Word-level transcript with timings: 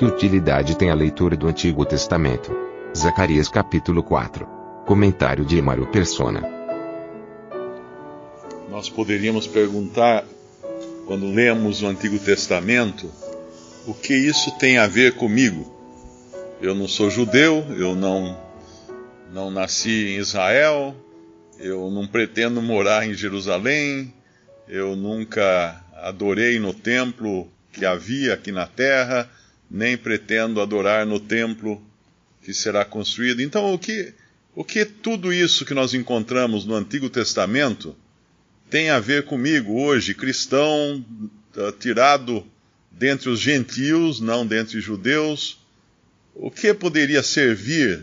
Que 0.00 0.06
utilidade 0.06 0.78
tem 0.78 0.88
a 0.88 0.94
leitura 0.94 1.36
do 1.36 1.46
Antigo 1.46 1.84
Testamento? 1.84 2.56
Zacarias 2.96 3.50
capítulo 3.50 4.02
4. 4.02 4.46
Comentário 4.86 5.44
de 5.44 5.58
Emaro 5.58 5.86
Persona. 5.88 6.40
Nós 8.70 8.88
poderíamos 8.88 9.46
perguntar, 9.46 10.24
quando 11.04 11.30
lemos 11.30 11.82
o 11.82 11.86
Antigo 11.86 12.18
Testamento, 12.18 13.12
o 13.86 13.92
que 13.92 14.14
isso 14.14 14.50
tem 14.52 14.78
a 14.78 14.86
ver 14.86 15.16
comigo? 15.16 15.70
Eu 16.62 16.74
não 16.74 16.88
sou 16.88 17.10
judeu, 17.10 17.62
eu 17.76 17.94
não, 17.94 18.40
não 19.30 19.50
nasci 19.50 20.14
em 20.14 20.16
Israel, 20.16 20.94
eu 21.58 21.90
não 21.90 22.06
pretendo 22.06 22.62
morar 22.62 23.06
em 23.06 23.12
Jerusalém, 23.12 24.14
eu 24.66 24.96
nunca 24.96 25.78
adorei 25.92 26.58
no 26.58 26.72
templo 26.72 27.46
que 27.70 27.84
havia 27.84 28.32
aqui 28.32 28.50
na 28.50 28.66
terra, 28.66 29.28
nem 29.70 29.96
pretendo 29.96 30.60
adorar 30.60 31.06
no 31.06 31.20
templo 31.20 31.80
que 32.42 32.52
será 32.52 32.84
construído. 32.84 33.40
Então, 33.40 33.72
o 33.72 33.78
que, 33.78 34.12
o 34.54 34.64
que 34.64 34.84
tudo 34.84 35.32
isso 35.32 35.64
que 35.64 35.74
nós 35.74 35.94
encontramos 35.94 36.64
no 36.64 36.74
Antigo 36.74 37.08
Testamento 37.08 37.94
tem 38.68 38.90
a 38.90 38.98
ver 38.98 39.24
comigo 39.24 39.80
hoje, 39.80 40.14
cristão, 40.14 41.04
tirado 41.78 42.44
dentre 42.90 43.28
os 43.28 43.38
gentios, 43.38 44.20
não 44.20 44.46
dentre 44.46 44.78
os 44.78 44.84
judeus? 44.84 45.58
O 46.34 46.50
que 46.50 46.72
poderia 46.72 47.22
servir 47.22 48.02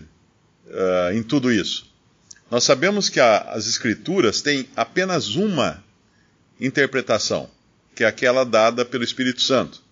uh, 0.67 1.13
em 1.13 1.23
tudo 1.23 1.51
isso? 1.51 1.91
Nós 2.49 2.63
sabemos 2.63 3.09
que 3.09 3.19
a, 3.19 3.39
as 3.39 3.67
Escrituras 3.67 4.41
têm 4.41 4.67
apenas 4.75 5.35
uma 5.35 5.83
interpretação, 6.59 7.49
que 7.95 8.03
é 8.03 8.07
aquela 8.07 8.43
dada 8.43 8.85
pelo 8.85 9.03
Espírito 9.03 9.41
Santo. 9.41 9.86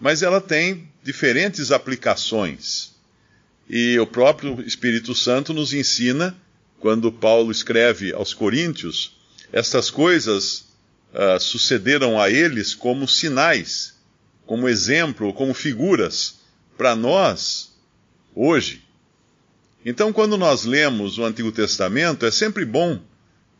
Mas 0.00 0.22
ela 0.22 0.40
tem 0.40 0.88
diferentes 1.02 1.72
aplicações. 1.72 2.92
E 3.68 3.98
o 3.98 4.06
próprio 4.06 4.60
Espírito 4.66 5.14
Santo 5.14 5.52
nos 5.52 5.72
ensina, 5.72 6.36
quando 6.78 7.12
Paulo 7.12 7.50
escreve 7.50 8.12
aos 8.12 8.32
Coríntios, 8.32 9.16
estas 9.52 9.90
coisas 9.90 10.66
uh, 11.12 11.40
sucederam 11.40 12.20
a 12.20 12.30
eles 12.30 12.74
como 12.74 13.08
sinais, 13.08 13.94
como 14.46 14.68
exemplo, 14.68 15.32
como 15.32 15.52
figuras 15.52 16.40
para 16.76 16.94
nós 16.94 17.72
hoje. 18.34 18.82
Então, 19.84 20.12
quando 20.12 20.36
nós 20.36 20.64
lemos 20.64 21.18
o 21.18 21.24
Antigo 21.24 21.50
Testamento, 21.50 22.24
é 22.24 22.30
sempre 22.30 22.64
bom 22.64 23.00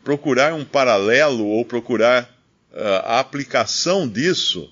procurar 0.05 0.55
um 0.55 0.65
paralelo 0.65 1.45
ou 1.47 1.65
procurar 1.65 2.25
uh, 2.73 3.05
a 3.05 3.21
aplicação 3.21 4.09
disso 4.09 4.71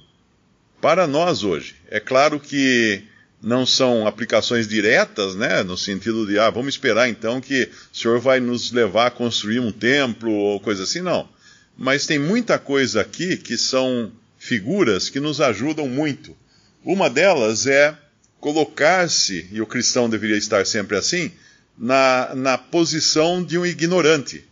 para 0.80 1.06
nós 1.06 1.42
hoje. 1.42 1.77
É 1.88 2.00
claro 2.00 2.38
que 2.38 3.02
não 3.42 3.66
são 3.66 4.06
aplicações 4.06 4.66
diretas, 4.66 5.34
né, 5.34 5.62
no 5.62 5.77
sentido 5.77 6.27
de, 6.27 6.38
ah, 6.38 6.50
vamos 6.50 6.74
esperar 6.74 7.08
então 7.08 7.41
que 7.41 7.70
o 7.92 7.96
Senhor 7.96 8.18
vai 8.18 8.40
nos 8.40 8.73
levar 8.73 9.06
a 9.06 9.11
construir 9.11 9.61
um 9.61 9.70
templo 9.70 10.33
ou 10.33 10.61
coisa 10.61 10.83
assim, 10.83 11.01
não. 11.01 11.28
Mas 11.77 12.06
tem 12.06 12.18
muita 12.18 12.58
coisa 12.58 13.01
aqui 13.01 13.36
que 13.36 13.56
são 13.56 14.11
figuras 14.39 15.08
que 15.08 15.20
nos 15.20 15.40
ajudam 15.40 15.86
muito. 15.86 16.36
Uma 16.84 17.11
delas 17.11 17.67
é 17.67 17.96
colocar-se, 18.40 19.48
e 19.51 19.61
o 19.61 19.67
cristão 19.67 20.08
deveria 20.08 20.36
estar 20.36 20.64
sempre 20.67 20.96
assim, 20.96 21.33
na, 21.77 22.34
na 22.34 22.56
posição 22.56 23.42
de 23.42 23.58
um 23.58 23.67
ignorante, 23.67 24.45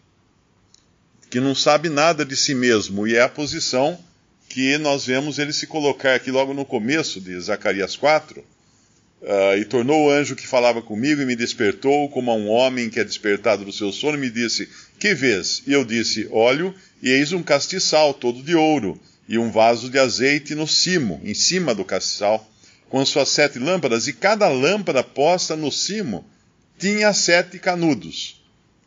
que 1.30 1.40
não 1.40 1.54
sabe 1.54 1.88
nada 1.88 2.24
de 2.24 2.36
si 2.36 2.54
mesmo, 2.54 3.06
e 3.06 3.14
é 3.14 3.22
a 3.22 3.28
posição 3.28 3.98
que 4.54 4.78
nós 4.78 5.04
vemos 5.04 5.40
ele 5.40 5.52
se 5.52 5.66
colocar 5.66 6.14
aqui 6.14 6.30
logo 6.30 6.54
no 6.54 6.64
começo 6.64 7.20
de 7.20 7.36
Zacarias 7.40 7.96
4. 7.96 8.38
Uh, 8.40 8.44
ah, 9.26 9.56
e 9.56 9.64
tornou 9.64 10.06
o 10.06 10.10
anjo 10.12 10.36
que 10.36 10.46
falava 10.46 10.80
comigo 10.80 11.20
e 11.20 11.26
me 11.26 11.34
despertou, 11.34 12.08
como 12.08 12.30
a 12.30 12.34
um 12.36 12.48
homem 12.48 12.88
que 12.88 13.00
é 13.00 13.04
despertado 13.04 13.64
do 13.64 13.72
seu 13.72 13.90
sono, 13.90 14.16
e 14.16 14.20
me 14.20 14.30
disse: 14.30 14.68
Que 14.96 15.12
vês? 15.12 15.60
E 15.66 15.72
eu 15.72 15.84
disse: 15.84 16.28
Olho, 16.30 16.72
e 17.02 17.10
eis 17.10 17.32
um 17.32 17.42
castiçal 17.42 18.14
todo 18.14 18.44
de 18.44 18.54
ouro, 18.54 18.96
e 19.28 19.38
um 19.38 19.50
vaso 19.50 19.90
de 19.90 19.98
azeite 19.98 20.54
no 20.54 20.68
cimo, 20.68 21.20
em 21.24 21.34
cima 21.34 21.74
do 21.74 21.84
castiçal 21.84 22.48
com 22.88 23.04
suas 23.04 23.30
sete 23.30 23.58
lâmpadas, 23.58 24.06
e 24.06 24.12
cada 24.12 24.48
lâmpada 24.48 25.02
posta 25.02 25.56
no 25.56 25.72
cimo 25.72 26.24
tinha 26.78 27.12
sete 27.12 27.58
canudos. 27.58 28.40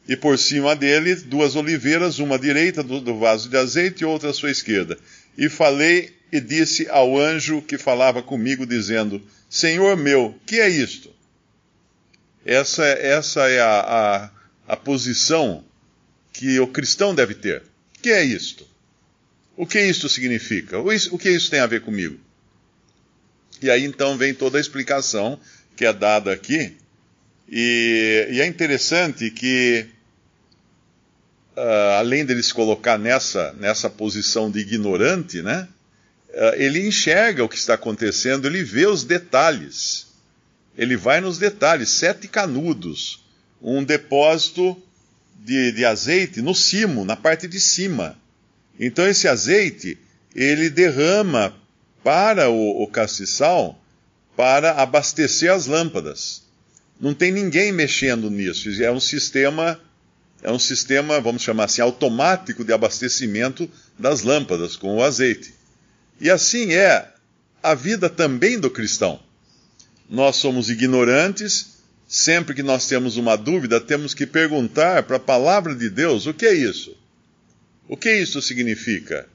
E 0.08 0.16
por 0.16 0.40
cima 0.40 0.74
dele 0.74 1.14
duas 1.16 1.58
oliveiras, 1.58 2.20
uma 2.20 2.36
à 2.36 2.38
direita 2.38 2.82
do, 2.82 3.02
do 3.02 3.20
vaso 3.20 3.50
de 3.50 3.58
azeite 3.58 4.04
e 4.04 4.06
outra 4.06 4.30
à 4.30 4.34
sua 4.34 4.50
esquerda. 4.50 4.98
E 5.38 5.50
falei 5.50 6.16
e 6.32 6.42
disse 6.42 6.88
ao 6.90 7.18
anjo 7.18 7.62
que 7.62 7.78
falava 7.78 8.24
comigo, 8.24 8.66
dizendo: 8.66 9.22
Senhor 9.50 9.96
meu, 9.96 10.36
que 10.46 10.60
é 10.60 10.68
isto? 10.68 11.14
Essa, 12.46 12.86
essa 12.86 13.48
é 13.50 13.60
a, 13.60 13.80
a, 13.80 14.74
a 14.74 14.78
posição 14.78 15.64
que 16.32 16.60
o 16.60 16.68
cristão 16.68 17.14
deve 17.14 17.34
ter. 17.34 17.64
Que 18.02 18.10
é 18.12 18.24
isto? 18.24 18.68
O 19.56 19.66
que 19.66 19.80
isto 19.80 20.08
significa? 20.08 20.80
O 20.80 21.18
que 21.18 21.30
isso 21.30 21.50
tem 21.50 21.60
a 21.60 21.66
ver 21.66 21.82
comigo? 21.82 22.20
E 23.62 23.70
aí 23.70 23.84
então 23.84 24.18
vem 24.18 24.34
toda 24.34 24.58
a 24.58 24.62
explicação 24.62 25.40
que 25.76 25.86
é 25.86 25.92
dada 25.92 26.32
aqui. 26.32 26.78
E, 27.50 28.28
e 28.32 28.42
é 28.42 28.46
interessante 28.46 29.32
que, 29.32 29.88
uh, 31.58 31.98
além 31.98 32.24
dele 32.24 32.44
se 32.44 32.54
colocar 32.54 32.98
nessa, 33.00 33.54
nessa 33.60 33.90
posição 33.90 34.52
de 34.52 34.60
ignorante, 34.60 35.42
né? 35.42 35.68
Uh, 36.30 36.56
ele 36.56 36.88
enxerga 36.88 37.44
o 37.44 37.50
que 37.50 37.58
está 37.58 37.74
acontecendo, 37.74 38.48
ele 38.48 38.64
vê 38.64 38.86
os 38.86 39.04
detalhes. 39.04 40.08
Ele 40.78 40.96
vai 40.96 41.20
nos 41.20 41.40
detalhes, 41.40 41.90
sete 41.90 42.28
canudos, 42.28 43.26
um 43.60 43.84
depósito 43.84 44.80
de, 45.44 45.72
de 45.72 45.84
azeite 45.84 46.42
no 46.42 46.54
cimo, 46.54 47.04
na 47.04 47.16
parte 47.16 47.48
de 47.48 47.60
cima. 47.60 48.16
Então 48.80 49.08
esse 49.08 49.28
azeite, 49.28 49.98
ele 50.36 50.70
derrama 50.70 51.56
para 52.04 52.50
o, 52.50 52.84
o 52.84 52.88
castiçal 52.88 53.82
para 54.36 54.74
abastecer 54.74 55.52
as 55.52 55.66
lâmpadas. 55.66 56.44
Não 57.00 57.14
tem 57.14 57.32
ninguém 57.32 57.72
mexendo 57.72 58.30
nisso. 58.30 58.70
É 58.84 58.92
um 58.92 59.00
sistema, 59.00 59.80
é 60.42 60.52
um 60.52 60.60
sistema, 60.60 61.20
vamos 61.20 61.42
chamar 61.42 61.66
assim, 61.66 61.82
automático 61.82 62.64
de 62.64 62.72
abastecimento 62.72 63.70
das 63.98 64.22
lâmpadas 64.22 64.76
com 64.76 64.96
o 64.96 65.04
azeite. 65.04 65.54
E 66.20 66.30
assim 66.30 66.74
é 66.74 67.12
a 67.62 67.74
vida 67.74 68.10
também 68.10 68.60
do 68.60 68.70
cristão. 68.70 69.20
Nós 70.10 70.38
somos 70.38 70.70
ignorantes, 70.70 71.78
sempre 72.08 72.56
que 72.56 72.64
nós 72.64 72.88
temos 72.88 73.18
uma 73.18 73.36
dúvida, 73.36 73.82
temos 73.82 74.14
que 74.14 74.26
perguntar 74.26 75.04
para 75.04 75.18
a 75.18 75.20
palavra 75.20 75.76
de 75.76 75.90
Deus: 75.90 76.26
o 76.26 76.34
que 76.34 76.46
é 76.46 76.54
isso? 76.54 76.96
O 77.88 77.98
que 77.98 78.12
isso 78.14 78.42
significa? 78.42 79.28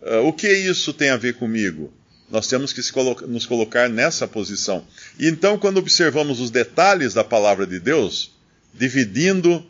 Uh, 0.00 0.26
o 0.26 0.32
que 0.32 0.48
isso 0.48 0.92
tem 0.92 1.10
a 1.10 1.16
ver 1.16 1.34
comigo? 1.34 1.92
Nós 2.30 2.48
temos 2.48 2.72
que 2.72 2.80
nos 3.28 3.46
colocar 3.46 3.88
nessa 3.88 4.26
posição. 4.26 4.84
E 5.18 5.28
então, 5.28 5.58
quando 5.58 5.78
observamos 5.78 6.40
os 6.40 6.50
detalhes 6.50 7.14
da 7.14 7.22
palavra 7.22 7.66
de 7.66 7.78
Deus, 7.78 8.32
dividindo, 8.74 9.64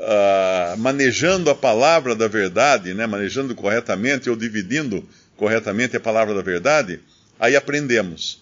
uh, 0.00 0.78
manejando 0.78 1.50
a 1.50 1.54
palavra 1.54 2.14
da 2.14 2.26
verdade, 2.26 2.94
né, 2.94 3.06
manejando 3.06 3.54
corretamente 3.54 4.30
ou 4.30 4.36
dividindo 4.36 5.06
corretamente 5.36 5.96
a 5.96 6.00
palavra 6.00 6.34
da 6.34 6.42
verdade, 6.42 7.00
aí 7.38 7.54
aprendemos. 7.54 8.40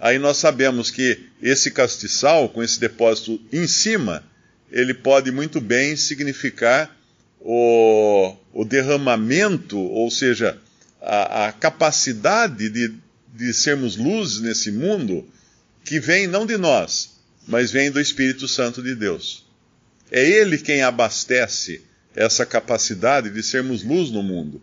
Aí 0.00 0.18
nós 0.18 0.38
sabemos 0.38 0.90
que 0.90 1.26
esse 1.40 1.70
castiçal, 1.70 2.48
com 2.48 2.62
esse 2.62 2.80
depósito 2.80 3.40
em 3.52 3.66
cima, 3.66 4.24
ele 4.70 4.94
pode 4.94 5.30
muito 5.30 5.60
bem 5.60 5.96
significar 5.96 6.96
o, 7.40 8.34
o 8.52 8.64
derramamento, 8.64 9.78
ou 9.78 10.10
seja, 10.10 10.58
a, 11.00 11.46
a 11.46 11.52
capacidade 11.52 12.68
de, 12.68 12.94
de 13.32 13.52
sermos 13.52 13.96
luzes 13.96 14.40
nesse 14.40 14.72
mundo 14.72 15.26
que 15.84 16.00
vem 16.00 16.26
não 16.26 16.46
de 16.46 16.56
nós, 16.56 17.16
mas 17.46 17.70
vem 17.70 17.90
do 17.90 18.00
Espírito 18.00 18.46
Santo 18.48 18.82
de 18.82 18.94
Deus. 18.94 19.44
É 20.14 20.22
Ele 20.22 20.58
quem 20.58 20.82
abastece 20.82 21.80
essa 22.14 22.44
capacidade 22.44 23.30
de 23.30 23.42
sermos 23.42 23.82
luz 23.82 24.10
no 24.10 24.22
mundo. 24.22 24.60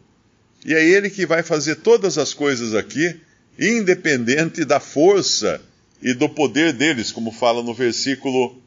E 0.64 0.76
é 0.76 0.88
Ele 0.88 1.10
que 1.10 1.26
vai 1.26 1.42
fazer 1.42 1.78
todas 1.78 2.20
as 2.20 2.36
coisas 2.36 2.76
aqui, 2.76 3.20
independente 3.58 4.64
da 4.64 4.80
força 4.80 5.60
e 6.04 6.14
do 6.14 6.30
poder 6.30 6.72
deles, 6.72 7.12
como 7.12 7.32
fala 7.32 7.64
no 7.64 7.74
versículo 7.74 8.62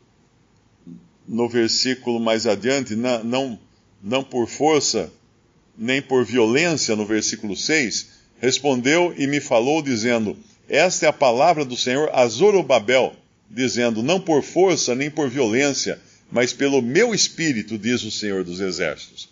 no 1.27 1.49
versículo 1.49 2.19
mais 2.19 2.49
adiante, 2.49 2.97
não, 2.97 3.23
não, 3.23 3.59
não 4.03 4.25
por 4.25 4.49
força 4.49 5.11
nem 5.79 6.03
por 6.03 6.25
violência, 6.25 6.97
no 6.97 7.07
versículo 7.07 7.57
6, 7.57 8.09
respondeu 8.41 9.15
e 9.17 9.27
me 9.29 9.41
falou, 9.41 9.81
dizendo: 9.81 10.37
Esta 10.69 11.07
é 11.07 11.09
a 11.09 11.13
palavra 11.13 11.65
do 11.65 11.77
Senhor 11.77 12.11
a 12.13 12.27
Zorobabel, 12.27 13.15
dizendo: 13.49 14.03
Não 14.03 14.21
por 14.21 14.43
força 14.43 14.97
nem 14.97 15.09
por 15.09 15.31
violência, 15.31 15.99
mas 16.33 16.51
pelo 16.51 16.81
meu 16.81 17.15
espírito, 17.15 17.77
diz 17.77 18.03
o 18.03 18.11
Senhor 18.11 18.43
dos 18.43 18.59
Exércitos. 18.59 19.29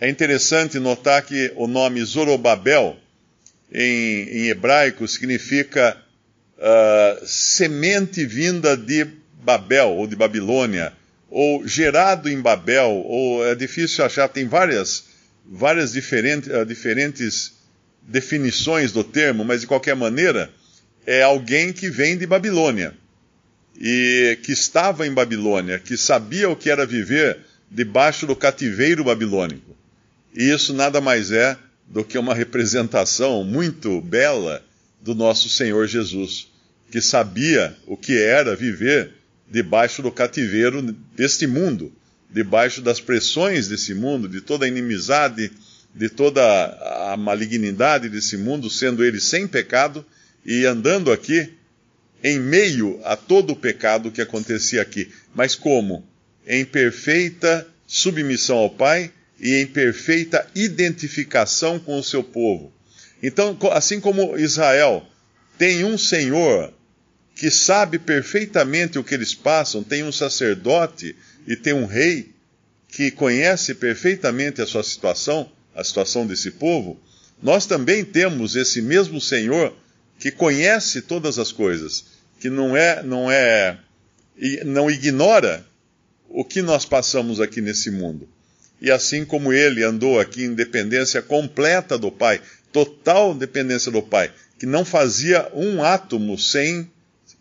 É 0.00 0.08
interessante 0.08 0.78
notar 0.78 1.20
que 1.22 1.52
o 1.56 1.66
nome 1.66 2.02
Zorobabel, 2.04 2.96
em, 3.72 4.28
em 4.28 4.48
hebraico, 4.48 5.06
significa 5.08 6.00
uh, 6.56 7.26
semente 7.26 8.24
vinda 8.24 8.76
de 8.76 9.04
Babel 9.42 9.90
ou 9.90 10.06
de 10.06 10.14
Babilônia, 10.14 10.92
ou 11.28 11.66
gerado 11.66 12.30
em 12.30 12.40
Babel, 12.40 13.02
ou 13.04 13.44
é 13.44 13.56
difícil 13.56 14.04
achar, 14.04 14.28
tem 14.28 14.46
várias, 14.46 15.06
várias 15.44 15.92
diferentes, 15.92 16.48
uh, 16.48 16.64
diferentes 16.64 17.52
definições 18.00 18.92
do 18.92 19.02
termo, 19.02 19.44
mas 19.44 19.62
de 19.62 19.66
qualquer 19.66 19.96
maneira, 19.96 20.48
é 21.04 21.20
alguém 21.22 21.72
que 21.72 21.90
vem 21.90 22.16
de 22.16 22.26
Babilônia 22.26 22.94
e 23.76 24.38
que 24.42 24.52
estava 24.52 25.06
em 25.06 25.12
Babilônia, 25.12 25.78
que 25.78 25.96
sabia 25.96 26.48
o 26.48 26.56
que 26.56 26.70
era 26.70 26.86
viver 26.86 27.38
debaixo 27.70 28.26
do 28.26 28.36
cativeiro 28.36 29.04
babilônico. 29.04 29.76
E 30.34 30.50
isso 30.50 30.72
nada 30.72 31.00
mais 31.00 31.30
é 31.32 31.56
do 31.88 32.04
que 32.04 32.18
uma 32.18 32.34
representação 32.34 33.44
muito 33.44 34.00
bela 34.00 34.64
do 35.00 35.14
nosso 35.14 35.48
Senhor 35.48 35.86
Jesus, 35.86 36.48
que 36.90 37.00
sabia 37.00 37.76
o 37.86 37.96
que 37.96 38.16
era 38.16 38.56
viver 38.56 39.12
debaixo 39.50 40.02
do 40.02 40.10
cativeiro 40.10 40.94
deste 41.14 41.46
mundo, 41.46 41.92
debaixo 42.30 42.80
das 42.80 43.00
pressões 43.00 43.68
desse 43.68 43.94
mundo, 43.94 44.28
de 44.28 44.40
toda 44.40 44.64
a 44.64 44.68
inimizade, 44.68 45.52
de 45.94 46.08
toda 46.08 46.42
a 47.12 47.16
malignidade 47.16 48.08
desse 48.08 48.36
mundo, 48.36 48.70
sendo 48.70 49.04
ele 49.04 49.20
sem 49.20 49.46
pecado 49.46 50.04
e 50.44 50.64
andando 50.64 51.12
aqui 51.12 51.52
em 52.24 52.40
meio 52.40 52.98
a 53.04 53.16
todo 53.16 53.52
o 53.52 53.56
pecado 53.56 54.10
que 54.10 54.22
acontecia 54.22 54.80
aqui. 54.80 55.12
Mas 55.34 55.54
como? 55.54 56.08
Em 56.46 56.64
perfeita 56.64 57.68
submissão 57.86 58.56
ao 58.56 58.70
Pai 58.70 59.12
e 59.38 59.56
em 59.56 59.66
perfeita 59.66 60.46
identificação 60.54 61.78
com 61.78 61.98
o 61.98 62.02
seu 62.02 62.24
povo. 62.24 62.72
Então, 63.22 63.58
assim 63.72 64.00
como 64.00 64.38
Israel 64.38 65.06
tem 65.58 65.84
um 65.84 65.98
Senhor 65.98 66.72
que 67.34 67.50
sabe 67.50 67.98
perfeitamente 67.98 68.98
o 68.98 69.04
que 69.04 69.14
eles 69.14 69.34
passam, 69.34 69.82
tem 69.82 70.02
um 70.02 70.12
sacerdote 70.12 71.14
e 71.46 71.54
tem 71.56 71.74
um 71.74 71.84
rei 71.84 72.32
que 72.88 73.10
conhece 73.10 73.74
perfeitamente 73.74 74.62
a 74.62 74.66
sua 74.66 74.82
situação, 74.82 75.50
a 75.74 75.84
situação 75.84 76.26
desse 76.26 76.52
povo, 76.52 76.98
nós 77.42 77.66
também 77.66 78.04
temos 78.04 78.56
esse 78.56 78.80
mesmo 78.80 79.20
Senhor 79.20 79.76
que 80.18 80.30
conhece 80.30 81.02
todas 81.02 81.38
as 81.38 81.52
coisas 81.52 82.04
que 82.40 82.50
não 82.50 82.76
é, 82.76 83.02
não 83.02 83.30
é, 83.30 83.78
não 84.64 84.90
ignora 84.90 85.64
o 86.28 86.44
que 86.44 86.60
nós 86.60 86.84
passamos 86.84 87.40
aqui 87.40 87.60
nesse 87.60 87.90
mundo. 87.90 88.28
E 88.80 88.90
assim 88.90 89.24
como 89.24 89.52
ele 89.52 89.82
andou 89.82 90.20
aqui 90.20 90.44
em 90.44 90.52
dependência 90.54 91.22
completa 91.22 91.96
do 91.96 92.10
Pai, 92.10 92.40
total 92.72 93.34
dependência 93.34 93.90
do 93.90 94.02
Pai, 94.02 94.30
que 94.58 94.66
não 94.66 94.84
fazia 94.84 95.48
um 95.54 95.82
átomo 95.82 96.36
sem 96.36 96.90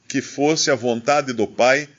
que 0.07 0.21
fosse 0.21 0.69
a 0.69 0.75
vontade 0.75 1.33
do 1.33 1.47
Pai, 1.47 1.89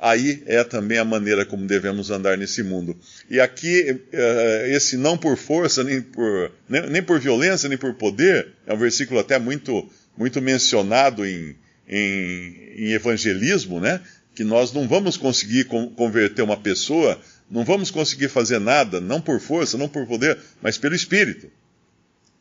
aí 0.00 0.42
é 0.46 0.64
também 0.64 0.98
a 0.98 1.04
maneira 1.04 1.44
como 1.44 1.66
devemos 1.66 2.10
andar 2.10 2.38
nesse 2.38 2.62
mundo. 2.62 2.96
E 3.28 3.38
aqui, 3.38 4.00
eh, 4.12 4.70
esse 4.72 4.96
não 4.96 5.16
por 5.16 5.36
força, 5.36 5.84
nem 5.84 6.00
por, 6.00 6.50
nem 6.68 7.02
por 7.02 7.20
violência, 7.20 7.68
nem 7.68 7.76
por 7.76 7.94
poder, 7.94 8.48
é 8.66 8.72
um 8.72 8.78
versículo 8.78 9.20
até 9.20 9.38
muito, 9.38 9.86
muito 10.20 10.42
mencionado 10.42 11.24
em, 11.24 11.56
em, 11.88 12.72
em 12.76 12.92
evangelismo, 12.92 13.80
né? 13.80 14.02
Que 14.34 14.44
nós 14.44 14.70
não 14.70 14.86
vamos 14.86 15.16
conseguir 15.16 15.64
converter 15.64 16.42
uma 16.42 16.58
pessoa, 16.58 17.18
não 17.50 17.64
vamos 17.64 17.90
conseguir 17.90 18.28
fazer 18.28 18.58
nada, 18.58 19.00
não 19.00 19.18
por 19.18 19.40
força, 19.40 19.78
não 19.78 19.88
por 19.88 20.06
poder, 20.06 20.38
mas 20.60 20.76
pelo 20.76 20.94
Espírito. 20.94 21.50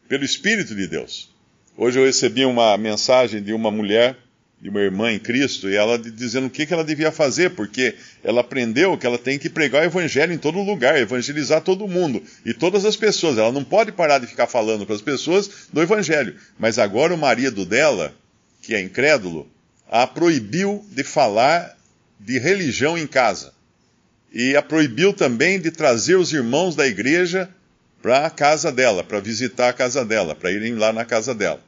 Pelo 0.10 0.26
Espírito 0.26 0.76
de 0.76 0.88
Deus. 0.88 1.34
Hoje 1.78 1.98
eu 1.98 2.06
recebi 2.06 2.44
uma 2.44 2.78
mensagem 2.78 3.42
de 3.42 3.54
uma 3.54 3.72
mulher, 3.72 4.18
de 4.61 4.69
uma 4.69 4.81
irmã 4.81 5.11
em 5.11 5.19
Cristo, 5.19 5.69
e 5.69 5.75
ela 5.75 5.97
dizendo 5.97 6.47
o 6.47 6.50
que, 6.50 6.65
que 6.65 6.73
ela 6.73 6.83
devia 6.83 7.11
fazer, 7.11 7.51
porque 7.51 7.95
ela 8.23 8.41
aprendeu 8.41 8.97
que 8.97 9.06
ela 9.06 9.17
tem 9.17 9.39
que 9.39 9.50
pregar 9.50 9.83
o 9.83 9.85
evangelho 9.85 10.33
em 10.33 10.38
todo 10.38 10.61
lugar, 10.61 11.00
evangelizar 11.00 11.61
todo 11.61 11.88
mundo 11.88 12.21
e 12.45 12.53
todas 12.53 12.83
as 12.83 12.97
pessoas. 12.97 13.38
Ela 13.38 13.53
não 13.53 13.63
pode 13.63 13.91
parar 13.94 14.19
de 14.19 14.27
ficar 14.27 14.47
falando 14.47 14.85
para 14.85 14.95
as 14.95 15.01
pessoas 15.01 15.67
do 15.71 15.81
evangelho. 15.81 16.35
Mas 16.57 16.77
agora 16.77 17.13
o 17.13 17.17
marido 17.17 17.65
dela 17.65 18.13
que 18.61 18.75
é 18.75 18.81
incrédulo, 18.81 19.50
a 19.89 20.06
proibiu 20.06 20.85
de 20.91 21.03
falar 21.03 21.75
de 22.19 22.38
religião 22.38 22.97
em 22.97 23.07
casa. 23.07 23.53
E 24.31 24.56
a 24.56 24.61
proibiu 24.61 25.13
também 25.13 25.59
de 25.59 25.71
trazer 25.71 26.15
os 26.15 26.33
irmãos 26.33 26.75
da 26.75 26.85
igreja 26.85 27.50
para 28.01 28.25
a 28.25 28.29
casa 28.29 28.71
dela, 28.71 29.03
para 29.03 29.19
visitar 29.19 29.69
a 29.69 29.73
casa 29.73 30.06
dela, 30.06 30.35
para 30.35 30.51
irem 30.51 30.75
lá 30.75 30.94
na 30.94 31.03
casa 31.03 31.33
dela. 31.33 31.61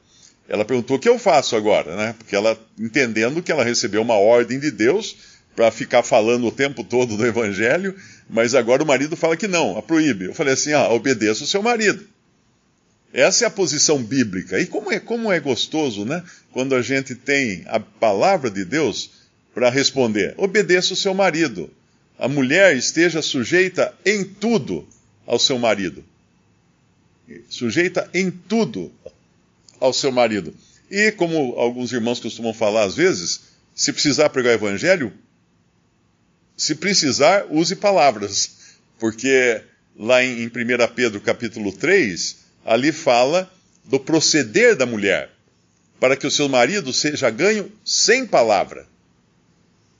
Ela 0.47 0.65
perguntou 0.65 0.97
o 0.97 0.99
que 0.99 1.07
eu 1.07 1.17
faço 1.17 1.55
agora, 1.55 1.95
né? 1.95 2.15
Porque 2.17 2.35
ela, 2.35 2.59
entendendo 2.77 3.41
que 3.41 3.51
ela 3.51 3.63
recebeu 3.63 4.01
uma 4.01 4.15
ordem 4.15 4.59
de 4.59 4.69
Deus 4.69 5.15
para 5.55 5.71
ficar 5.71 6.03
falando 6.03 6.47
o 6.47 6.51
tempo 6.51 6.83
todo 6.83 7.15
do 7.15 7.25
evangelho, 7.25 7.95
mas 8.29 8.55
agora 8.55 8.83
o 8.83 8.85
marido 8.85 9.15
fala 9.15 9.37
que 9.37 9.47
não, 9.47 9.77
a 9.77 9.81
proíbe. 9.81 10.25
Eu 10.25 10.33
falei 10.33 10.53
assim: 10.53 10.73
ah, 10.73 10.89
obedeça 10.89 11.43
o 11.43 11.47
seu 11.47 11.61
marido. 11.61 12.05
Essa 13.13 13.43
é 13.43 13.47
a 13.47 13.51
posição 13.51 14.01
bíblica. 14.01 14.59
E 14.59 14.65
como 14.65 14.91
é, 14.91 14.99
como 14.99 15.31
é 15.31 15.39
gostoso, 15.39 16.05
né? 16.05 16.23
Quando 16.51 16.75
a 16.75 16.81
gente 16.81 17.13
tem 17.13 17.63
a 17.67 17.79
palavra 17.79 18.49
de 18.49 18.63
Deus 18.63 19.11
para 19.53 19.69
responder: 19.69 20.33
obedeça 20.37 20.93
o 20.93 20.97
seu 20.97 21.13
marido. 21.13 21.69
A 22.17 22.27
mulher 22.27 22.75
esteja 22.75 23.21
sujeita 23.21 23.93
em 24.05 24.23
tudo 24.23 24.87
ao 25.25 25.39
seu 25.39 25.57
marido. 25.57 26.03
Sujeita 27.49 28.09
em 28.13 28.29
tudo 28.29 28.91
ao 29.81 29.91
seu 29.91 30.11
marido. 30.11 30.55
E 30.89 31.11
como 31.11 31.55
alguns 31.57 31.91
irmãos 31.91 32.19
costumam 32.19 32.53
falar 32.53 32.83
às 32.83 32.95
vezes, 32.95 33.41
se 33.75 33.91
precisar 33.91 34.29
pregar 34.29 34.53
o 34.53 34.55
evangelho, 34.55 35.11
se 36.55 36.75
precisar, 36.75 37.45
use 37.49 37.75
palavras. 37.75 38.51
Porque 38.99 39.61
lá 39.97 40.23
em, 40.23 40.43
em 40.43 40.47
1 40.47 40.51
Pedro 40.95 41.19
capítulo 41.19 41.73
3, 41.73 42.37
ali 42.63 42.91
fala 42.91 43.51
do 43.83 43.99
proceder 43.99 44.75
da 44.75 44.85
mulher, 44.85 45.31
para 45.99 46.15
que 46.15 46.27
o 46.27 46.31
seu 46.31 46.47
marido 46.47 46.93
seja 46.93 47.29
ganho 47.29 47.71
sem 47.83 48.25
palavra. 48.25 48.85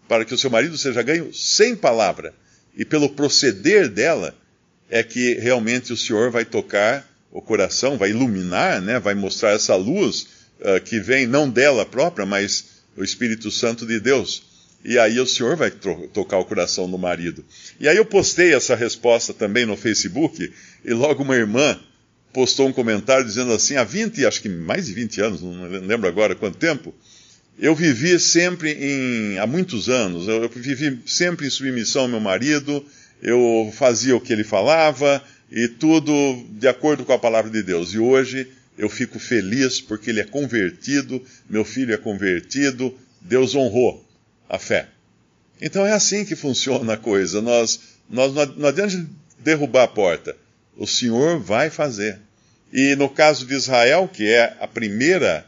Para 0.08 0.24
que 0.24 0.34
o 0.34 0.38
seu 0.38 0.50
marido 0.50 0.78
seja 0.78 1.02
ganho 1.02 1.34
sem 1.34 1.76
palavra. 1.76 2.34
E 2.76 2.86
pelo 2.86 3.10
proceder 3.10 3.90
dela, 3.90 4.38
é 4.90 5.02
que 5.02 5.36
realmente 5.36 5.94
o 5.94 5.98
Senhor 5.98 6.30
vai 6.30 6.44
tocar 6.44 7.10
o 7.32 7.42
coração, 7.42 7.98
vai 7.98 8.10
iluminar, 8.10 8.82
né, 8.82 9.00
vai 9.00 9.16
mostrar 9.16 9.52
essa 9.52 9.76
luz 9.76 10.28
uh, 10.60 10.82
que 10.84 11.00
vem 11.00 11.26
não 11.26 11.50
dela 11.50 11.86
própria, 11.86 12.26
mas 12.26 12.66
o 12.96 13.04
Espírito 13.04 13.50
Santo 13.50 13.86
de 13.86 14.00
Deus. 14.00 14.44
E 14.84 14.98
aí 14.98 15.20
o 15.20 15.28
Senhor 15.28 15.56
vai 15.56 15.72
tocar 15.72 16.38
o 16.40 16.46
coração 16.46 16.90
do 16.90 16.98
marido. 16.98 17.46
E 17.80 17.88
aí 17.88 17.96
eu 17.96 18.06
postei 18.06 18.54
essa 18.54 18.76
resposta 18.76 19.34
também 19.34 19.66
no 19.66 19.78
Facebook, 19.78 20.52
e 20.84 20.94
logo 20.94 21.24
uma 21.24 21.36
irmã 21.36 21.80
postou 22.34 22.68
um 22.68 22.74
comentário 22.74 23.26
dizendo 23.26 23.54
assim: 23.54 23.76
há 23.76 23.84
20, 23.84 24.26
acho 24.26 24.42
que 24.42 24.50
mais 24.50 24.88
de 24.88 24.94
20 24.94 25.22
anos, 25.22 25.42
não 25.42 25.68
lembro 25.86 26.08
agora 26.08 26.36
quanto 26.36 26.58
tempo, 26.58 26.94
eu 27.60 27.76
vivi 27.76 28.20
sempre 28.20 28.72
em. 28.72 29.38
há 29.38 29.46
muitos 29.46 29.88
anos, 29.88 30.28
eu, 30.28 30.50
vivi 30.50 31.00
sempre 31.06 31.46
em 31.46 31.50
submissão 31.52 32.04
ao 32.04 32.08
meu 32.08 32.20
marido, 32.20 32.84
eu 33.22 33.72
fazia 33.78 34.16
o 34.16 34.22
que 34.22 34.34
ele 34.34 34.44
falava 34.44 35.24
e 35.52 35.68
tudo 35.68 36.12
de 36.52 36.68
acordo 36.68 37.04
com 37.04 37.14
a 37.14 37.20
palavra 37.20 37.52
de 37.52 37.62
Deus. 37.62 37.94
E 37.94 38.00
hoje 38.00 38.48
eu 38.78 38.90
fico 38.90 39.20
feliz 39.20 39.82
porque 39.82 40.10
ele 40.10 40.22
é 40.22 40.26
convertido, 40.26 41.24
meu 41.50 41.66
filho 41.66 41.94
é 41.94 41.98
convertido, 41.98 42.98
Deus 43.20 43.54
honrou 43.54 44.06
a 44.50 44.58
fé. 44.58 44.88
Então 45.62 45.86
é 45.86 45.92
assim 45.92 46.26
que 46.26 46.36
funciona 46.36 46.94
a 46.94 46.98
coisa. 46.98 47.42
Nós, 47.42 47.80
nós 48.10 48.34
não 48.56 48.68
adianta 48.70 49.06
derrubar 49.44 49.84
a 49.84 49.88
porta 49.88 50.36
o 50.82 50.88
Senhor 50.88 51.40
vai 51.40 51.70
fazer. 51.70 52.20
E 52.72 52.96
no 52.96 53.10
caso 53.10 53.46
de 53.46 53.54
Israel, 53.54 54.08
que 54.12 54.28
é 54.28 54.58
a 54.60 54.68
primeira, 54.68 55.46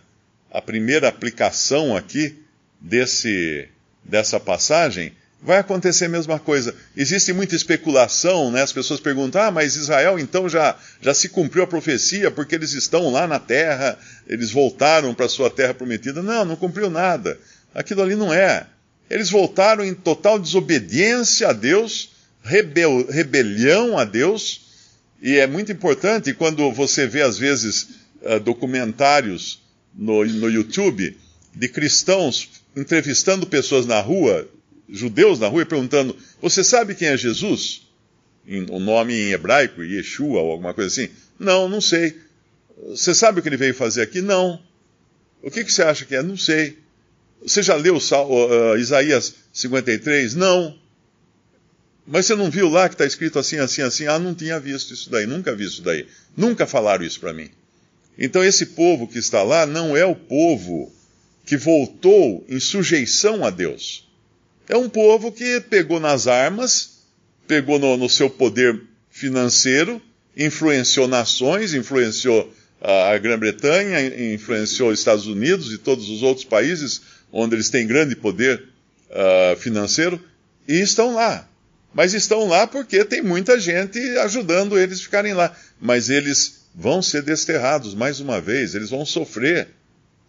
a 0.52 0.62
primeira 0.62 1.08
aplicação 1.08 1.96
aqui 1.96 2.38
desse, 2.80 3.68
dessa 4.04 4.40
passagem, 4.40 5.14
vai 5.44 5.58
acontecer 5.58 6.06
a 6.06 6.10
mesma 6.10 6.40
coisa. 6.40 6.74
Existe 6.96 7.34
muita 7.34 7.56
especulação, 7.56 8.50
né? 8.50 8.62
As 8.62 8.72
pessoas 8.72 9.00
perguntam: 9.00 9.42
ah, 9.42 9.52
mas 9.52 9.76
Israel 9.76 10.18
então 10.18 10.48
já, 10.48 10.76
já 11.02 11.14
se 11.14 11.30
cumpriu 11.30 11.64
a 11.64 11.68
profecia 11.68 12.32
porque 12.32 12.56
eles 12.56 12.74
estão 12.74 13.12
lá 13.12 13.28
na 13.28 13.40
terra, 13.40 13.98
eles 14.28 14.52
voltaram 14.52 15.14
para 15.14 15.28
sua 15.28 15.50
terra 15.50 15.74
prometida. 15.74 16.24
Não, 16.24 16.46
não 16.46 16.56
cumpriu 16.56 16.90
nada. 16.90 17.38
Aquilo 17.76 18.02
ali 18.02 18.16
não 18.16 18.34
é. 18.34 18.66
Eles 19.10 19.30
voltaram 19.30 19.84
em 19.84 19.94
total 19.94 20.40
desobediência 20.40 21.50
a 21.50 21.54
Deus, 21.54 22.12
rebel, 22.42 23.06
rebelião 23.10 23.98
a 23.98 24.06
Deus, 24.06 24.62
e 25.22 25.38
é 25.38 25.46
muito 25.46 25.72
importante 25.72 26.34
quando 26.34 26.72
você 26.72 27.06
vê, 27.06 27.22
às 27.22 27.38
vezes, 27.38 27.90
uh, 28.22 28.40
documentários 28.40 29.62
no, 29.94 30.26
no 30.26 30.50
YouTube 30.50 31.18
de 31.54 31.68
cristãos 31.68 32.50
entrevistando 32.76 33.46
pessoas 33.46 33.86
na 33.86 34.00
rua, 34.00 34.48
judeus 34.94 35.40
na 35.40 35.48
rua, 35.48 35.64
e 35.64 35.66
perguntando: 35.66 36.16
Você 36.42 36.64
sabe 36.64 36.94
quem 36.94 37.08
é 37.08 37.18
Jesus? 37.18 37.82
O 38.70 38.80
nome 38.80 39.14
em 39.14 39.32
hebraico, 39.32 39.84
Yeshua 39.84 40.40
ou 40.40 40.52
alguma 40.52 40.74
coisa 40.74 40.90
assim? 40.90 41.12
Não, 41.40 41.68
não 41.68 41.82
sei. 41.82 42.18
Você 42.90 43.16
sabe 43.16 43.40
o 43.40 43.44
que 43.44 43.50
ele 43.50 43.58
veio 43.58 43.74
fazer 43.74 44.02
aqui? 44.04 44.22
Não. 44.22 44.62
O 45.42 45.50
que, 45.50 45.64
que 45.64 45.72
você 45.72 45.82
acha 45.82 46.06
que 46.06 46.16
é? 46.16 46.22
Não 46.22 46.38
sei. 46.38 46.78
Você 47.42 47.64
já 47.64 47.76
leu 47.76 47.96
uh, 47.98 48.78
Isaías 48.78 49.34
53? 49.52 50.36
Não. 50.36 50.78
Mas 52.06 52.26
você 52.26 52.36
não 52.36 52.52
viu 52.52 52.70
lá 52.70 52.88
que 52.88 52.96
está 52.96 53.06
escrito 53.06 53.40
assim, 53.40 53.58
assim, 53.58 53.82
assim? 53.82 54.08
Ah, 54.08 54.20
não 54.20 54.36
tinha 54.36 54.60
visto 54.60 54.94
isso 54.94 55.10
daí, 55.10 55.26
nunca 55.26 55.56
vi 55.56 55.66
isso 55.66 55.82
daí. 55.82 56.06
Nunca 56.36 56.68
falaram 56.68 57.04
isso 57.04 57.20
para 57.20 57.34
mim. 57.34 57.50
Então 58.18 58.44
esse 58.44 58.68
povo 58.68 59.08
que 59.08 59.18
está 59.18 59.42
lá 59.42 59.66
não 59.66 59.96
é 59.96 60.06
o 60.06 60.16
povo 60.16 60.94
que 61.46 61.58
voltou 61.58 62.46
em 62.48 62.60
sujeição 62.60 63.46
a 63.46 63.50
Deus. 63.50 64.08
É 64.68 64.78
um 64.78 64.88
povo 64.88 65.32
que 65.32 65.60
pegou 65.62 66.00
nas 66.00 66.28
armas, 66.28 67.00
pegou 67.48 67.78
no, 67.78 67.98
no 67.98 68.10
seu 68.10 68.30
poder 68.30 68.82
financeiro, 69.10 70.02
influenciou 70.36 71.08
nações, 71.08 71.74
influenciou 71.74 72.52
a 72.82 73.18
Grã-Bretanha, 73.18 74.34
influenciou 74.34 74.90
os 74.90 75.00
Estados 75.00 75.26
Unidos 75.26 75.72
e 75.72 75.78
todos 75.78 76.10
os 76.10 76.22
outros 76.22 76.46
países 76.46 77.02
onde 77.32 77.56
eles 77.56 77.70
têm 77.70 77.88
grande 77.88 78.16
poder 78.16 78.64
uh, 79.10 79.56
financeiro, 79.58 80.22
e 80.68 80.80
estão 80.80 81.16
lá. 81.16 81.48
Mas 81.94 82.14
estão 82.14 82.48
lá 82.48 82.68
porque 82.68 83.06
tem 83.06 83.22
muita 83.22 83.60
gente 83.60 84.00
ajudando 84.20 84.78
eles 84.78 85.00
a 85.00 85.04
ficarem 85.04 85.34
lá. 85.34 85.56
Mas 85.80 86.10
eles 86.10 86.66
vão 86.76 87.02
ser 87.02 87.22
desterrados 87.22 87.94
mais 87.94 88.20
uma 88.20 88.42
vez, 88.42 88.76
eles 88.76 88.90
vão 88.90 89.06
sofrer. 89.06 89.70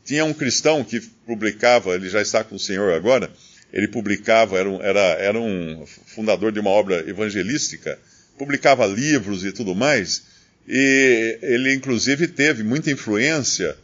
Tinha 0.05 0.25
um 0.25 0.35
cristão 0.35 0.85
que 0.85 1.01
publicava, 1.01 1.95
ele 1.95 2.09
já 2.09 2.21
está 2.21 2.45
com 2.45 2.57
o 2.57 2.59
Senhor 2.59 2.93
agora, 2.93 3.31
ele 3.75 3.89
publicava, 3.89 4.57
era 4.57 4.71
um, 4.71 4.81
era, 4.81 5.01
era 5.01 5.39
um 5.39 5.85
fundador 6.07 6.53
de 6.53 6.61
uma 6.61 6.71
obra 6.71 7.05
evangelística, 7.11 7.99
publicava 8.39 8.87
livros 8.87 9.45
e 9.45 9.51
tudo 9.51 9.75
mais, 9.75 10.23
e 10.67 11.39
ele 11.43 11.75
inclusive 11.75 12.29
teve 12.29 12.63
muita 12.63 12.93
influência 12.93 13.77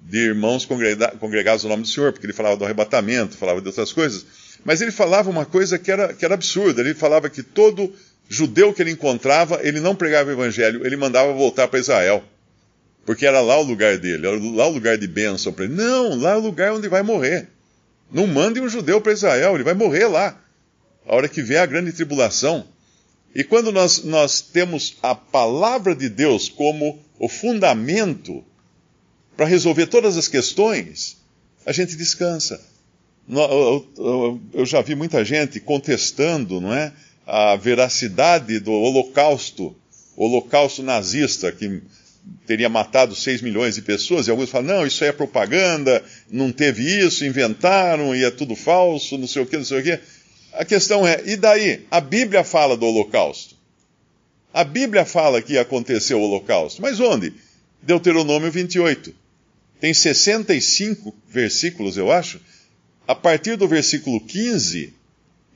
de 0.00 0.18
irmãos 0.18 0.66
congregados 0.66 1.64
no 1.64 1.70
nome 1.70 1.82
do 1.82 1.88
Senhor, 1.88 2.12
porque 2.12 2.26
ele 2.26 2.34
falava 2.34 2.58
do 2.58 2.64
arrebatamento, 2.64 3.38
falava 3.38 3.62
de 3.62 3.68
outras 3.68 3.90
coisas. 3.90 4.26
Mas 4.64 4.82
ele 4.82 4.92
falava 4.92 5.30
uma 5.30 5.46
coisa 5.46 5.78
que 5.78 5.90
era, 5.90 6.12
que 6.12 6.24
era 6.24 6.34
absurda. 6.34 6.80
Ele 6.82 6.94
falava 6.94 7.28
que 7.30 7.42
todo 7.42 7.92
judeu 8.28 8.72
que 8.72 8.82
ele 8.82 8.90
encontrava, 8.90 9.60
ele 9.62 9.80
não 9.80 9.96
pregava 9.96 10.28
o 10.28 10.32
evangelho, 10.32 10.86
ele 10.86 10.96
mandava 10.96 11.32
voltar 11.32 11.68
para 11.68 11.80
Israel. 11.80 12.22
Porque 13.04 13.26
era 13.26 13.40
lá 13.40 13.58
o 13.58 13.62
lugar 13.62 13.98
dele, 13.98 14.26
era 14.26 14.36
lá 14.38 14.68
o 14.68 14.72
lugar 14.72 14.98
de 14.98 15.06
bênção 15.08 15.52
para 15.52 15.64
ele. 15.64 15.74
Não, 15.74 16.14
lá 16.14 16.32
é 16.32 16.36
o 16.36 16.40
lugar 16.40 16.72
onde 16.72 16.86
vai 16.86 17.02
morrer. 17.02 17.48
Não 18.10 18.26
mande 18.26 18.60
um 18.60 18.68
judeu 18.68 19.00
para 19.00 19.12
Israel, 19.12 19.54
ele 19.54 19.64
vai 19.64 19.74
morrer 19.74 20.06
lá. 20.06 20.40
A 21.06 21.14
hora 21.14 21.28
que 21.28 21.42
vier 21.42 21.62
a 21.62 21.66
grande 21.66 21.92
tribulação. 21.92 22.66
E 23.34 23.44
quando 23.44 23.70
nós, 23.70 24.04
nós 24.04 24.40
temos 24.40 24.96
a 25.02 25.14
palavra 25.14 25.94
de 25.94 26.08
Deus 26.08 26.48
como 26.48 26.98
o 27.18 27.28
fundamento 27.28 28.44
para 29.36 29.46
resolver 29.46 29.86
todas 29.86 30.16
as 30.16 30.26
questões, 30.26 31.18
a 31.64 31.72
gente 31.72 31.96
descansa. 31.96 32.60
Eu 34.52 34.64
já 34.64 34.80
vi 34.80 34.94
muita 34.94 35.24
gente 35.24 35.60
contestando, 35.60 36.60
não 36.60 36.72
é, 36.72 36.92
a 37.26 37.56
veracidade 37.56 38.58
do 38.58 38.72
Holocausto, 38.72 39.76
Holocausto 40.16 40.82
nazista 40.82 41.52
que 41.52 41.82
teria 42.46 42.68
matado 42.68 43.14
6 43.14 43.42
milhões 43.42 43.74
de 43.74 43.82
pessoas, 43.82 44.26
e 44.26 44.30
alguns 44.30 44.50
falam, 44.50 44.78
não, 44.78 44.86
isso 44.86 45.04
aí 45.04 45.10
é 45.10 45.12
propaganda, 45.12 46.02
não 46.30 46.50
teve 46.50 46.82
isso, 46.82 47.24
inventaram, 47.24 48.14
e 48.14 48.24
é 48.24 48.30
tudo 48.30 48.56
falso, 48.56 49.18
não 49.18 49.26
sei 49.26 49.42
o 49.42 49.46
que, 49.46 49.56
não 49.56 49.64
sei 49.64 49.80
o 49.80 49.82
que. 49.82 49.98
A 50.52 50.64
questão 50.64 51.06
é, 51.06 51.22
e 51.26 51.36
daí? 51.36 51.86
A 51.90 52.00
Bíblia 52.00 52.42
fala 52.42 52.76
do 52.76 52.86
Holocausto. 52.86 53.54
A 54.52 54.64
Bíblia 54.64 55.04
fala 55.04 55.42
que 55.42 55.58
aconteceu 55.58 56.18
o 56.18 56.22
Holocausto. 56.22 56.82
Mas 56.82 56.98
onde? 57.00 57.34
Deuteronômio 57.82 58.50
28. 58.50 59.14
Tem 59.80 59.94
65 59.94 61.14
versículos, 61.28 61.96
eu 61.96 62.10
acho. 62.10 62.40
A 63.06 63.14
partir 63.14 63.56
do 63.56 63.68
versículo 63.68 64.20
15, 64.20 64.92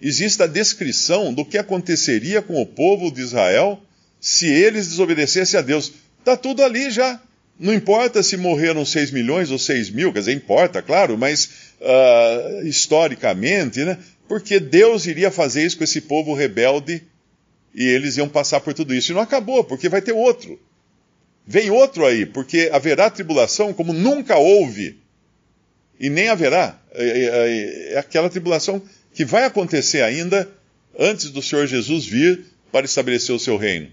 existe 0.00 0.42
a 0.42 0.46
descrição 0.46 1.32
do 1.34 1.44
que 1.44 1.58
aconteceria 1.58 2.40
com 2.40 2.60
o 2.60 2.66
povo 2.66 3.10
de 3.10 3.20
Israel 3.20 3.80
se 4.20 4.46
eles 4.46 4.88
desobedecessem 4.88 5.58
a 5.58 5.62
Deus. 5.62 5.92
Está 6.22 6.36
tudo 6.36 6.62
ali 6.62 6.88
já. 6.88 7.20
Não 7.58 7.74
importa 7.74 8.22
se 8.22 8.36
morreram 8.36 8.84
6 8.84 9.10
milhões 9.10 9.50
ou 9.50 9.58
6 9.58 9.90
mil, 9.90 10.12
quer 10.12 10.20
dizer, 10.20 10.32
importa, 10.32 10.80
claro, 10.80 11.18
mas 11.18 11.50
uh, 11.80 12.66
historicamente, 12.66 13.84
né? 13.84 13.98
Porque 14.28 14.60
Deus 14.60 15.06
iria 15.06 15.30
fazer 15.30 15.66
isso 15.66 15.76
com 15.76 15.84
esse 15.84 16.00
povo 16.00 16.32
rebelde 16.32 17.02
e 17.74 17.84
eles 17.84 18.16
iam 18.16 18.28
passar 18.28 18.60
por 18.60 18.72
tudo 18.72 18.94
isso. 18.94 19.10
E 19.10 19.14
não 19.14 19.20
acabou, 19.20 19.64
porque 19.64 19.88
vai 19.88 20.00
ter 20.00 20.12
outro. 20.12 20.58
Vem 21.44 21.70
outro 21.70 22.06
aí, 22.06 22.24
porque 22.24 22.70
haverá 22.72 23.10
tribulação 23.10 23.72
como 23.72 23.92
nunca 23.92 24.36
houve, 24.36 24.98
e 25.98 26.08
nem 26.08 26.28
haverá. 26.28 26.80
É, 26.92 27.04
é, 27.04 27.92
é 27.94 27.98
aquela 27.98 28.30
tribulação 28.30 28.80
que 29.12 29.24
vai 29.24 29.44
acontecer 29.44 30.02
ainda 30.02 30.48
antes 30.96 31.30
do 31.30 31.42
Senhor 31.42 31.66
Jesus 31.66 32.06
vir 32.06 32.44
para 32.70 32.86
estabelecer 32.86 33.34
o 33.34 33.40
seu 33.40 33.56
reino. 33.56 33.88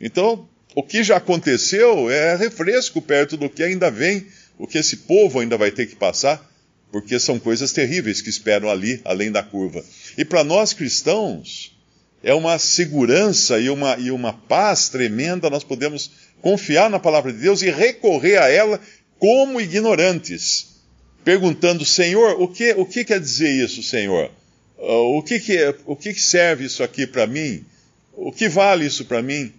Então, 0.00 0.46
o 0.74 0.82
que 0.82 1.02
já 1.02 1.16
aconteceu 1.16 2.10
é 2.10 2.36
refresco 2.36 3.02
perto 3.02 3.36
do 3.36 3.50
que 3.50 3.62
ainda 3.62 3.90
vem, 3.90 4.26
o 4.58 4.66
que 4.66 4.78
esse 4.78 4.98
povo 4.98 5.40
ainda 5.40 5.56
vai 5.56 5.70
ter 5.70 5.86
que 5.86 5.96
passar, 5.96 6.48
porque 6.92 7.18
são 7.18 7.38
coisas 7.38 7.72
terríveis 7.72 8.20
que 8.20 8.30
esperam 8.30 8.68
ali, 8.68 9.00
além 9.04 9.30
da 9.30 9.42
curva. 9.42 9.84
E 10.16 10.24
para 10.24 10.44
nós 10.44 10.72
cristãos, 10.72 11.76
é 12.22 12.34
uma 12.34 12.58
segurança 12.58 13.58
e 13.58 13.70
uma, 13.70 13.96
e 13.98 14.10
uma 14.10 14.32
paz 14.32 14.88
tremenda, 14.88 15.48
nós 15.48 15.64
podemos 15.64 16.10
confiar 16.42 16.90
na 16.90 16.98
palavra 16.98 17.32
de 17.32 17.38
Deus 17.38 17.62
e 17.62 17.70
recorrer 17.70 18.38
a 18.38 18.48
ela 18.48 18.80
como 19.18 19.60
ignorantes, 19.60 20.80
perguntando: 21.24 21.84
Senhor, 21.84 22.40
o 22.40 22.48
que, 22.48 22.72
o 22.72 22.84
que 22.84 23.04
quer 23.04 23.20
dizer 23.20 23.50
isso, 23.50 23.82
Senhor? 23.82 24.30
Uh, 24.78 25.18
o, 25.18 25.22
que, 25.22 25.38
que, 25.38 25.74
o 25.86 25.94
que, 25.94 26.14
que 26.14 26.22
serve 26.22 26.64
isso 26.64 26.82
aqui 26.82 27.06
para 27.06 27.26
mim? 27.26 27.64
O 28.14 28.32
que 28.32 28.48
vale 28.48 28.86
isso 28.86 29.04
para 29.04 29.22
mim? 29.22 29.52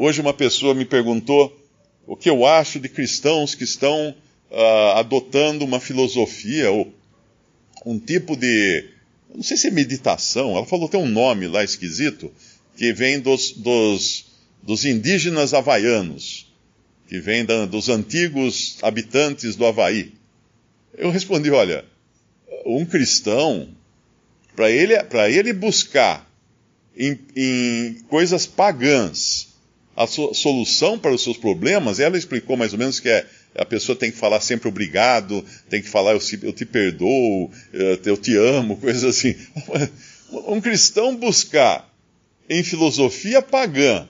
Hoje 0.00 0.20
uma 0.20 0.32
pessoa 0.32 0.74
me 0.74 0.84
perguntou 0.84 1.60
o 2.06 2.16
que 2.16 2.30
eu 2.30 2.46
acho 2.46 2.78
de 2.78 2.88
cristãos 2.88 3.56
que 3.56 3.64
estão 3.64 4.14
uh, 4.48 4.96
adotando 4.96 5.64
uma 5.64 5.80
filosofia 5.80 6.70
ou 6.70 6.94
um 7.84 7.98
tipo 7.98 8.36
de. 8.36 8.90
Não 9.34 9.42
sei 9.42 9.56
se 9.56 9.66
é 9.66 9.70
meditação, 9.72 10.52
ela 10.56 10.64
falou 10.64 10.88
tem 10.88 11.00
um 11.00 11.08
nome 11.08 11.48
lá 11.48 11.64
esquisito, 11.64 12.30
que 12.76 12.92
vem 12.92 13.18
dos, 13.18 13.50
dos 13.50 14.26
dos 14.62 14.84
indígenas 14.84 15.52
havaianos, 15.52 16.46
que 17.08 17.18
vem 17.18 17.44
da, 17.44 17.66
dos 17.66 17.88
antigos 17.88 18.78
habitantes 18.82 19.56
do 19.56 19.66
Havaí. 19.66 20.12
Eu 20.96 21.10
respondi: 21.10 21.50
olha, 21.50 21.84
um 22.64 22.86
cristão, 22.86 23.68
para 24.54 24.70
ele, 24.70 24.94
ele 25.28 25.52
buscar 25.52 26.24
em, 26.96 27.18
em 27.34 27.94
coisas 28.08 28.46
pagãs 28.46 29.48
a 29.98 30.06
so, 30.06 30.32
solução 30.32 30.96
para 30.96 31.10
os 31.12 31.24
seus 31.24 31.36
problemas, 31.36 31.98
ela 31.98 32.16
explicou 32.16 32.56
mais 32.56 32.72
ou 32.72 32.78
menos 32.78 33.00
que 33.00 33.08
é, 33.08 33.26
a 33.56 33.64
pessoa 33.64 33.98
tem 33.98 34.12
que 34.12 34.16
falar 34.16 34.40
sempre 34.40 34.68
obrigado, 34.68 35.44
tem 35.68 35.82
que 35.82 35.88
falar 35.88 36.12
eu, 36.12 36.20
eu 36.44 36.52
te 36.52 36.64
perdoo, 36.64 37.50
eu 37.72 38.16
te 38.16 38.36
amo, 38.36 38.76
coisas 38.80 39.02
assim. 39.02 39.34
Um 40.46 40.60
cristão 40.60 41.16
buscar 41.16 41.92
em 42.48 42.62
filosofia 42.62 43.42
pagã 43.42 44.06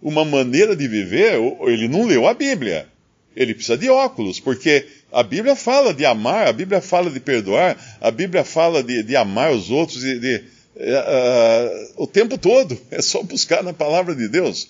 uma 0.00 0.24
maneira 0.24 0.76
de 0.76 0.86
viver, 0.86 1.34
ele 1.62 1.88
não 1.88 2.06
leu 2.06 2.28
a 2.28 2.32
Bíblia. 2.32 2.86
Ele 3.34 3.54
precisa 3.54 3.76
de 3.76 3.88
óculos, 3.88 4.38
porque 4.38 4.86
a 5.10 5.24
Bíblia 5.24 5.56
fala 5.56 5.92
de 5.92 6.04
amar, 6.04 6.46
a 6.46 6.52
Bíblia 6.52 6.80
fala 6.80 7.10
de 7.10 7.18
perdoar, 7.18 7.76
a 8.00 8.10
Bíblia 8.10 8.44
fala 8.44 8.84
de, 8.84 9.02
de 9.02 9.16
amar 9.16 9.52
os 9.52 9.68
outros 9.68 10.00
de, 10.00 10.18
de, 10.20 10.36
uh, 10.76 11.92
o 11.96 12.06
tempo 12.06 12.38
todo. 12.38 12.78
É 12.90 13.02
só 13.02 13.20
buscar 13.22 13.64
na 13.64 13.72
palavra 13.72 14.14
de 14.14 14.28
Deus. 14.28 14.68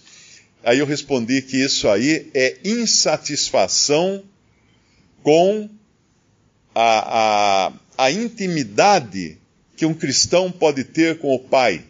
Aí 0.64 0.78
eu 0.78 0.86
respondi 0.86 1.42
que 1.42 1.56
isso 1.56 1.88
aí 1.88 2.30
é 2.34 2.56
insatisfação 2.64 4.22
com 5.22 5.68
a, 6.74 7.68
a, 7.98 8.06
a 8.06 8.10
intimidade 8.10 9.38
que 9.76 9.84
um 9.84 9.94
cristão 9.94 10.50
pode 10.50 10.84
ter 10.84 11.18
com 11.18 11.34
o 11.34 11.38
Pai, 11.38 11.82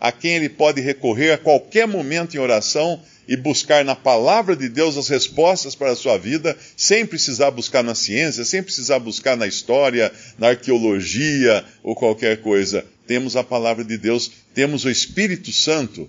a 0.00 0.10
quem 0.10 0.32
ele 0.32 0.48
pode 0.48 0.80
recorrer 0.80 1.32
a 1.32 1.38
qualquer 1.38 1.86
momento 1.86 2.34
em 2.34 2.40
oração 2.40 3.00
e 3.28 3.36
buscar 3.36 3.84
na 3.84 3.94
palavra 3.94 4.56
de 4.56 4.68
Deus 4.68 4.96
as 4.96 5.08
respostas 5.08 5.74
para 5.74 5.92
a 5.92 5.96
sua 5.96 6.16
vida, 6.16 6.56
sem 6.76 7.04
precisar 7.04 7.50
buscar 7.50 7.84
na 7.84 7.94
ciência, 7.94 8.44
sem 8.44 8.62
precisar 8.62 8.98
buscar 8.98 9.36
na 9.36 9.46
história, 9.46 10.10
na 10.38 10.48
arqueologia 10.48 11.64
ou 11.82 11.94
qualquer 11.94 12.40
coisa. 12.40 12.84
Temos 13.06 13.36
a 13.36 13.44
palavra 13.44 13.84
de 13.84 13.98
Deus, 13.98 14.30
temos 14.54 14.84
o 14.84 14.90
Espírito 14.90 15.52
Santo, 15.52 16.08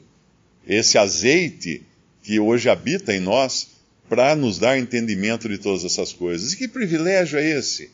esse 0.66 0.98
azeite 0.98 1.84
que 2.30 2.40
hoje 2.40 2.70
habita 2.70 3.12
em 3.12 3.20
nós, 3.20 3.70
para 4.08 4.36
nos 4.36 4.60
dar 4.60 4.78
entendimento 4.78 5.50
de 5.50 5.58
todas 5.58 5.84
essas 5.84 6.14
coisas. 6.14 6.54
E 6.54 6.58
que 6.58 6.68
privilégio 6.68 7.40
é 7.40 7.58
esse? 7.58 7.90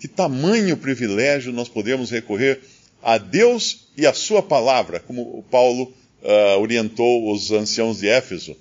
Que 0.00 0.08
tamanho 0.08 0.76
privilégio 0.76 1.52
nós 1.52 1.68
podemos 1.68 2.10
recorrer 2.10 2.60
a 3.00 3.16
Deus 3.16 3.86
e 3.96 4.04
a 4.04 4.12
Sua 4.12 4.42
palavra, 4.42 4.98
como 4.98 5.40
Paulo 5.52 5.84
uh, 6.20 6.60
orientou 6.60 7.32
os 7.32 7.52
anciãos 7.52 8.00
de 8.00 8.08
Éfeso 8.08 8.56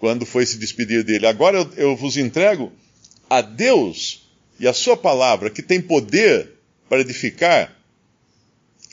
quando 0.00 0.26
foi 0.26 0.44
se 0.44 0.58
despedir 0.58 1.04
dele. 1.04 1.28
Agora 1.28 1.58
eu, 1.58 1.70
eu 1.76 1.96
vos 1.96 2.16
entrego 2.16 2.72
a 3.30 3.40
Deus 3.42 4.28
e 4.58 4.66
a 4.66 4.72
Sua 4.72 4.96
palavra, 4.96 5.50
que 5.50 5.62
tem 5.62 5.80
poder 5.80 6.50
para 6.88 7.00
edificar 7.00 7.72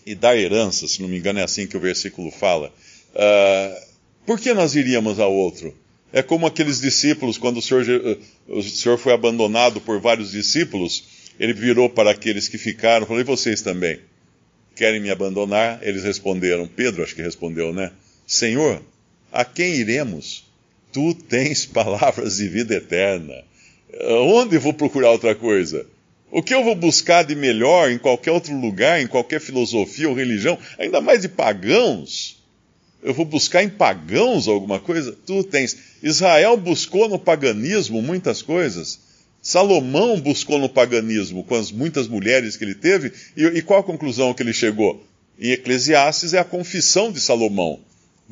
e 0.05 0.13
dar 0.13 0.37
herança, 0.37 0.87
se 0.87 1.01
não 1.01 1.09
me 1.09 1.17
engano, 1.17 1.39
é 1.39 1.43
assim 1.43 1.65
que 1.65 1.75
o 1.75 1.79
versículo 1.81 2.29
fala. 2.29 2.71
Uh, 3.15 3.90
por 4.25 4.39
que 4.39 4.53
nós 4.53 4.75
iríamos 4.75 5.19
ao 5.19 5.33
outro? 5.33 5.75
É 6.13 6.21
como 6.21 6.45
aqueles 6.45 6.81
discípulos, 6.81 7.37
quando 7.37 7.57
o 7.57 7.61
Senhor, 7.61 7.85
o 8.47 8.61
Senhor 8.61 8.97
foi 8.97 9.13
abandonado 9.13 9.79
por 9.79 9.99
vários 9.99 10.31
discípulos, 10.31 11.03
ele 11.39 11.53
virou 11.53 11.89
para 11.89 12.11
aqueles 12.11 12.47
que 12.47 12.57
ficaram 12.57 13.05
falou: 13.05 13.21
E 13.21 13.25
vocês 13.25 13.61
também? 13.61 13.99
Querem 14.75 14.99
me 14.99 15.09
abandonar? 15.09 15.79
Eles 15.81 16.03
responderam: 16.03 16.67
Pedro, 16.67 17.03
acho 17.03 17.15
que 17.15 17.21
respondeu, 17.21 17.73
né? 17.73 17.91
Senhor, 18.27 18.81
a 19.31 19.45
quem 19.45 19.75
iremos? 19.75 20.45
Tu 20.91 21.13
tens 21.13 21.65
palavras 21.65 22.37
de 22.37 22.47
vida 22.47 22.75
eterna. 22.75 23.33
Onde 24.01 24.57
vou 24.57 24.73
procurar 24.73 25.11
outra 25.11 25.33
coisa? 25.33 25.85
O 26.29 26.41
que 26.41 26.53
eu 26.53 26.63
vou 26.63 26.75
buscar 26.75 27.23
de 27.23 27.35
melhor 27.35 27.91
em 27.91 27.97
qualquer 27.97 28.31
outro 28.31 28.55
lugar, 28.57 29.01
em 29.01 29.07
qualquer 29.07 29.41
filosofia 29.41 30.07
ou 30.07 30.15
religião, 30.15 30.57
ainda 30.77 31.01
mais 31.01 31.21
de 31.21 31.29
pagãos? 31.29 32.40
Eu 33.03 33.13
vou 33.13 33.25
buscar 33.25 33.63
em 33.63 33.69
pagãos 33.69 34.47
alguma 34.47 34.79
coisa? 34.79 35.17
Tu 35.25 35.43
tens. 35.43 35.77
Israel 36.03 36.57
buscou 36.57 37.09
no 37.09 37.17
paganismo 37.17 38.01
muitas 38.01 38.41
coisas. 38.41 38.99
Salomão 39.41 40.19
buscou 40.19 40.59
no 40.59 40.69
paganismo 40.69 41.43
com 41.43 41.55
as 41.55 41.71
muitas 41.71 42.07
mulheres 42.07 42.55
que 42.55 42.63
ele 42.63 42.75
teve. 42.75 43.11
E, 43.35 43.43
e 43.43 43.61
qual 43.61 43.79
a 43.79 43.83
conclusão 43.83 44.33
que 44.33 44.43
ele 44.43 44.53
chegou? 44.53 45.03
Em 45.39 45.51
Eclesiastes 45.51 46.33
é 46.33 46.39
a 46.39 46.43
confissão 46.43 47.11
de 47.11 47.19
Salomão 47.19 47.79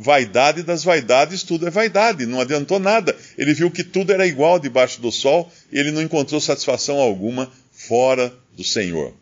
vaidade 0.01 0.63
das 0.63 0.81
vaidades, 0.81 1.43
tudo 1.43 1.67
é 1.67 1.69
vaidade, 1.69 2.25
não 2.25 2.39
adiantou 2.39 2.79
nada. 2.79 3.13
Ele 3.37 3.53
viu 3.53 3.69
que 3.69 3.83
tudo 3.83 4.13
era 4.13 4.25
igual 4.25 4.57
debaixo 4.57 5.01
do 5.01 5.11
sol 5.11 5.51
e 5.69 5.77
ele 5.77 5.91
não 5.91 6.01
encontrou 6.01 6.39
satisfação 6.39 6.99
alguma 6.99 7.51
fora 7.73 8.33
do 8.55 8.63
Senhor. 8.63 9.13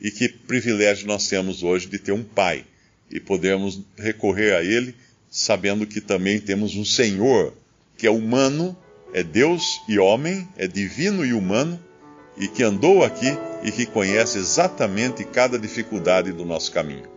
E 0.00 0.10
que 0.10 0.28
privilégio 0.28 1.06
nós 1.06 1.28
temos 1.28 1.62
hoje 1.62 1.86
de 1.86 2.00
ter 2.00 2.10
um 2.10 2.24
Pai 2.24 2.64
e 3.10 3.20
podermos 3.20 3.80
recorrer 3.96 4.54
a 4.54 4.62
Ele, 4.62 4.94
sabendo 5.30 5.86
que 5.86 6.00
também 6.00 6.40
temos 6.40 6.76
um 6.76 6.84
Senhor 6.84 7.52
que 7.96 8.06
é 8.06 8.10
humano, 8.10 8.76
é 9.12 9.22
Deus 9.22 9.80
e 9.88 9.98
homem, 9.98 10.48
é 10.56 10.66
divino 10.66 11.24
e 11.24 11.32
humano, 11.32 11.78
e 12.36 12.48
que 12.48 12.62
andou 12.62 13.04
aqui 13.04 13.28
e 13.62 13.70
que 13.70 13.86
conhece 13.86 14.38
exatamente 14.38 15.24
cada 15.24 15.58
dificuldade 15.58 16.32
do 16.32 16.44
nosso 16.44 16.72
caminho. 16.72 17.08